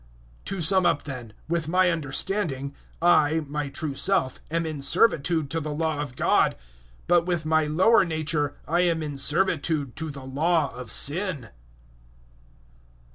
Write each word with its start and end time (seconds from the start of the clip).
To 0.45 0.61
sum 0.61 0.83
up 0.87 1.03
then, 1.03 1.31
with 1.47 1.67
my 1.67 1.91
understanding, 1.91 2.73
I 3.03 3.45
my 3.45 3.69
true 3.69 3.93
self 3.93 4.39
am 4.49 4.65
in 4.65 4.81
servitude 4.81 5.51
to 5.51 5.59
the 5.59 5.69
Law 5.75 6.01
of 6.01 6.15
God, 6.15 6.55
but 7.05 7.27
with 7.27 7.45
my 7.45 7.65
lower 7.67 8.03
nature 8.03 8.55
I 8.67 8.79
am 8.79 9.03
in 9.03 9.15
servitude 9.15 9.95
to 9.97 10.09
the 10.09 10.23
Law 10.25 10.73
of 10.75 10.91
sin. 10.91 11.49